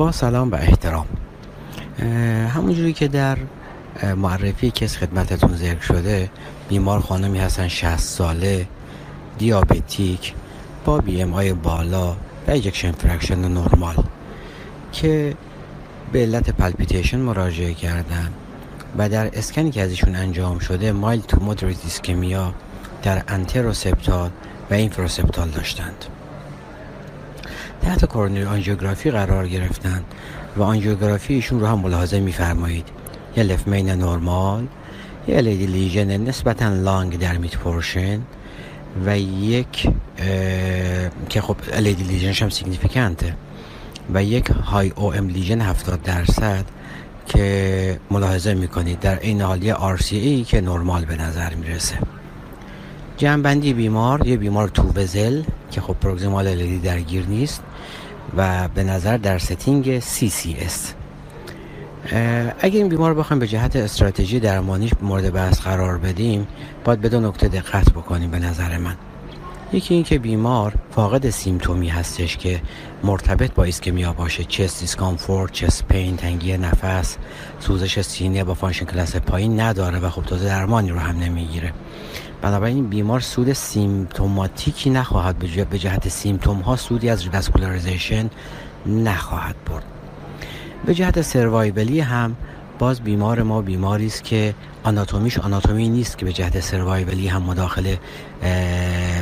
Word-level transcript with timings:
با 0.00 0.12
سلام 0.12 0.50
و 0.50 0.54
احترام. 0.54 1.06
همونجوری 2.54 2.92
که 2.92 3.08
در 3.08 3.38
معرفی 4.16 4.70
case 4.70 4.96
خدمتتون 4.96 5.56
ذکر 5.56 5.80
شده 5.80 6.30
بیمار 6.68 7.00
خانمی 7.00 7.38
هستن 7.38 7.68
60 7.68 7.98
ساله 7.98 8.66
دیابتیک 9.38 10.34
با 10.84 10.98
BMI 10.98 11.52
بالا 11.52 12.16
و 12.46 12.50
ejection 12.50 12.92
fraction 12.92 13.38
نرمال 13.38 13.94
که 14.92 15.36
به 16.12 16.22
علت 16.22 16.50
palpitation 16.50 17.18
مراجعه 17.18 17.74
کردن 17.74 18.32
و 18.98 19.08
در 19.08 19.38
اسکنی 19.38 19.70
که 19.70 19.82
ازشون 19.82 20.16
انجام 20.16 20.58
شده 20.58 20.92
mild 20.92 21.20
to 21.20 21.44
moderate 21.44 21.82
ischemia 21.82 22.54
در 23.02 23.22
anteroseptal 23.28 24.30
و 24.70 24.74
inferoseptal 24.74 25.48
داشتند. 25.48 26.04
تحت 27.82 28.04
کورونری 28.04 28.44
آنژیوگرافی 28.44 29.10
قرار 29.10 29.48
گرفتند 29.48 30.04
و 30.56 30.62
آنژیوگرافی 30.62 31.34
ایشون 31.34 31.60
رو 31.60 31.66
هم 31.66 31.78
ملاحظه 31.78 32.20
میفرمایید. 32.20 32.88
یه 33.36 33.42
لفمین 33.42 33.90
نرمال 33.90 34.66
یه 35.28 35.36
الیدی 35.36 35.66
لیژن 35.66 36.16
نسبتا 36.16 36.68
لانگ 36.68 37.18
در 37.18 37.36
میت 37.36 37.56
پورشن 37.56 38.20
و 39.06 39.18
یک 39.18 39.88
که 41.28 41.40
خب 41.40 41.56
الیدی 41.72 42.04
لیژنش 42.04 42.42
هم 42.42 42.48
سیگنیفیکنته 42.50 43.34
و 44.14 44.24
یک 44.24 44.50
های 44.50 44.90
او 44.90 45.14
ام 45.14 45.28
لیژن 45.28 45.60
70 45.60 46.02
درصد 46.02 46.64
که 47.26 48.00
ملاحظه 48.10 48.54
می‌کنید. 48.54 49.00
در 49.00 49.20
این 49.20 49.40
حال 49.40 49.62
یه 49.62 49.76
ای 50.10 50.44
که 50.44 50.60
نرمال 50.60 51.04
به 51.04 51.16
نظر 51.16 51.54
می‌رسه. 51.54 51.98
جمع‌بندی 53.16 53.72
بیمار 53.72 54.26
یه 54.26 54.36
بیمار 54.36 54.68
two 54.68 54.82
vessel. 54.82 55.42
که 55.70 55.80
خب 55.80 55.96
proximal 56.00 56.48
LAD 56.48 56.78
درگیر 56.78 57.26
نیست 57.26 57.62
و 58.36 58.68
به 58.68 58.84
نظر 58.84 59.16
در 59.16 59.38
setting 59.38 60.00
CCS 60.00 61.00
اگر 62.60 62.78
این 62.78 62.88
بیمار 62.88 63.14
بخوایم 63.14 63.40
به 63.40 63.46
جهت 63.46 63.76
استراتژی 63.76 64.40
درمانیش 64.40 64.90
مورد 65.02 65.32
بحث 65.32 65.60
قرار 65.60 65.98
بدیم 65.98 66.46
باید 66.84 67.00
به 67.00 67.08
دو 67.08 67.20
نکته 67.20 67.48
دقت 67.48 67.90
بکنیم 67.90 68.30
به 68.30 68.38
نظر 68.38 68.78
من. 68.78 68.96
یکی 69.72 69.94
اینکه 69.94 70.18
بیمار 70.18 70.74
فاقد 70.90 71.30
symptom 71.30 71.81
ی 71.81 71.88
هستش 71.88 72.36
که 72.36 72.60
مرتبط 73.04 73.54
با 73.54 73.64
ischemia 73.64 74.12
باشه 74.12 74.44
chest 74.44 74.80
discomfort 74.80 75.52
chest 75.52 75.84
pain 75.84 76.16
تنگی 76.16 76.56
نفس 76.56 77.16
سوزش 77.60 78.00
سینه 78.00 78.44
با 78.44 78.54
function 78.54 78.84
class 78.84 79.16
پایین 79.16 79.60
نداره 79.60 79.98
و 79.98 80.10
خب 80.10 80.22
تازه 80.22 80.44
درمانی 80.44 80.90
رو 80.90 80.98
هم 80.98 81.18
نمی‌گیره. 81.18 81.72
بنابراین 82.42 82.86
بیمار 82.86 83.20
سود 83.20 83.52
symptomatic 83.52 84.79
ی 84.79 84.90
نخواهد 84.90 85.38
به 85.70 85.78
جهت 85.78 86.08
symptom 86.08 86.60
ها 86.60 86.76
سودی 86.76 87.10
از 87.10 87.22
revascularization 87.22 88.30
نخواهد 88.86 89.56
برد. 89.66 89.84
به 90.86 90.94
جهت 90.94 91.22
survival 91.22 91.91
ی 91.91 92.00
هم 92.00 92.36
باز 92.78 93.00
بیمار 93.00 93.42
ما 93.42 93.62
بیماری 93.62 94.06
است 94.06 94.24
که 94.24 94.54
آناتومیش 94.82 95.38
آناتومی 95.38 95.88
نیست 95.88 96.18
که 96.18 96.24
به 96.24 96.32
جهت 96.32 96.60
survival 96.60 97.20
ی 97.20 97.28
هم 97.28 97.42
مداخله 97.42 97.98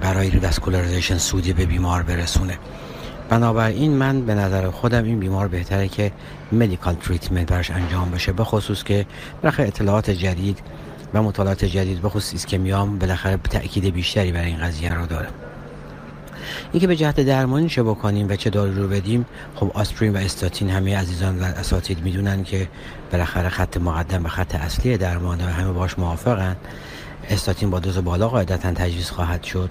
برای 0.00 0.30
revascularization 0.30 1.18
سودی 1.18 1.52
به 1.52 1.66
بیمار 1.66 2.02
برسونه. 2.02 2.58
بنابراین 3.28 3.92
من 3.92 4.20
به 4.26 4.34
نظر 4.34 4.70
خودم 4.70 5.04
این 5.04 5.20
بیمار 5.20 5.48
بهتره 5.48 5.88
که 5.88 6.12
medical 6.52 6.94
treatment 6.94 7.52
برش 7.52 7.70
انجام 7.70 8.10
بشه 8.10 8.32
به 8.32 8.44
خصوص 8.44 8.84
که 8.84 9.06
برخی 9.42 9.62
اطلاعات 9.62 10.10
جدید 10.10 10.58
و 11.14 11.22
مطالعات 11.22 11.64
جدید 11.64 12.02
به 12.02 12.08
خصوص 12.08 12.32
ایسکمیام 12.32 12.98
بالاخره 12.98 13.36
تأکید 13.36 13.94
بیشتری 13.94 14.32
برای 14.32 14.46
این 14.46 14.58
قضیه 14.58 14.94
رو 14.94 15.06
داره 15.06 15.28
اینکه 16.72 16.86
به 16.86 16.96
جهت 16.96 17.20
درمانی 17.20 17.68
چه 17.68 17.82
بکنیم 17.82 18.26
و 18.28 18.36
چه 18.36 18.50
دارو 18.50 18.74
رو 18.74 18.88
بدیم 18.88 19.26
خب 19.54 19.70
آسپرین 19.74 20.12
و 20.12 20.16
استاتین 20.16 20.70
همه 20.70 20.96
عزیزان 20.96 21.40
و 21.40 21.42
اساتید 21.42 22.02
می‌دونن 22.02 22.44
که 22.44 22.68
بالاخره 23.12 23.48
خط 23.48 23.76
مقدم 23.76 24.24
و 24.24 24.28
خط 24.28 24.54
اصلی 24.54 24.96
درمان 24.96 25.40
و 25.40 25.44
همه 25.44 25.72
باش 25.72 25.98
موافقن. 25.98 26.56
استاتین 27.30 27.70
با 27.70 27.78
دوز 27.78 27.98
بالا 27.98 28.28
قاعدتا 28.28 28.72
تجویز 28.72 29.10
خواهد 29.10 29.42
شد. 29.42 29.70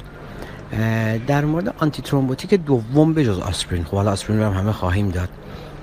در 1.28 1.46
مورد 1.46 1.76
آنتی 1.78 2.02
ترومبوتیک 2.02 2.54
دوم 2.54 3.14
به 3.14 3.26
جز 3.26 3.40
آسپرین 3.40 3.84
خب 3.84 3.96
حالا 3.96 4.12
آسپرین 4.12 4.40
رو 4.40 4.46
هم 4.46 4.60
همه 4.60 4.72
خواهیم 4.72 5.10
داد. 5.10 5.30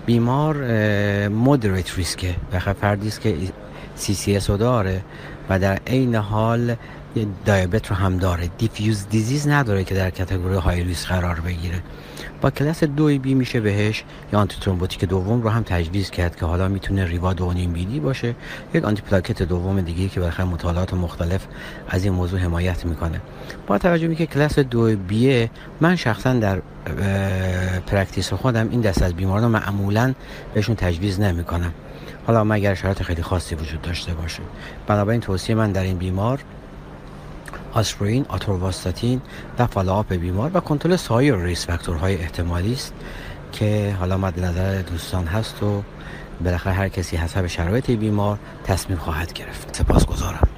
بیمار 0.07 0.57
moderate 1.29 1.99
risk 1.99 2.28
ه 2.28 2.35
بخاطر 2.53 2.81
فردی 2.81 3.09
است 3.09 3.21
که 3.21 3.37
CCS 3.99 4.51
داره 4.51 5.03
و 5.49 5.59
در 5.59 5.79
عین 5.87 6.15
حال 6.15 6.77
دیابت 7.45 7.87
رو 7.87 7.97
هم 7.97 8.17
داره. 8.17 8.51
diffuse 8.59 9.09
disease 9.09 9.49
نداره 9.49 9.85
که 9.85 9.95
در 9.95 10.11
category 10.11 10.55
های 10.55 10.83
ریسک 10.83 11.09
قرار 11.09 11.41
بگیره. 11.41 11.83
با 12.41 12.51
کلاس 12.51 12.85
دوی 12.85 13.19
B 13.19 13.35
میشه 13.35 13.61
بهش 13.61 14.05
یا 14.33 14.39
antithrombotic 14.39 15.05
دوم 15.05 15.43
رو 15.43 15.49
هم 15.49 15.63
تجویز 15.63 16.11
کرد 16.11 16.37
که 16.37 16.47
حالا 16.47 16.69
می‌تونه 16.69 17.05
Riva 17.05 17.33
دو 17.33 17.53
نیم 17.53 17.73
BID 17.73 18.01
باشه. 18.01 18.35
یک 18.75 18.85
آنتی 18.85 19.03
پلاکت 19.03 19.43
دوم 19.43 19.81
دیگه 19.81 20.09
که 20.09 20.21
بالاخره 20.21 20.47
مطالعات 20.47 20.95
مختلف 20.95 21.47
از 21.89 22.05
این 22.05 22.13
موضوع 22.13 22.41
حمایت 22.41 22.85
می‌کنه. 22.85 23.21
با 23.67 23.79
توجه 23.79 24.15
که 24.15 24.27
کلاس 24.27 24.59
دو 24.59 24.97
B 24.97 25.24
ه 25.24 25.51
من 25.81 25.97
شخصا 25.97 26.33
در 26.33 26.59
practice 27.87 28.33
خودم 28.33 28.69
این 28.71 28.81
دست 28.81 29.03
از 29.03 29.15
بیماران 29.15 29.51
معمولا 29.51 30.15
بهشون 30.55 30.77
تجویز 30.77 31.21
نمی‌کنم. 31.21 31.73
حالا 32.29 32.45
مگر 32.45 32.75
شرایط 32.75 33.03
خیلی 33.03 33.23
خاصی 33.23 33.55
وجود 33.55 33.83
داشته 33.83 34.15
باشه؟ 34.15 34.43
بنابراین 34.87 35.21
توصیه 35.21 35.55
من 35.55 35.73
در 35.73 35.83
این 35.83 35.99
بیمار 35.99 36.41
آسپرین، 37.73 38.27
آتورواستاتین 38.29 39.21
و 39.59 39.67
follow-up 39.67 40.15
بیمار 40.15 40.51
و 40.55 40.61
کنترل 40.61 40.97
سایر 40.97 41.37
risk 41.37 41.67
factor 41.67 42.04
های 42.04 42.17
احتمالی 42.17 42.73
است 42.73 42.95
که 43.53 43.97
حالا 43.99 44.19
مد 44.19 44.41
نظر 44.41 44.83
دوستان 44.83 45.27
هست 45.27 45.63
و 45.63 45.83
بالاخره 46.45 46.73
هر 46.73 46.89
کسی 46.89 47.17
حسب 47.17 47.47
شرایط 47.47 47.91
بیمار 47.91 48.39
تصمیم 48.65 48.99
خواهد 48.99 49.33
گرفت. 49.33 49.77
سپاسگزارم. 49.77 50.58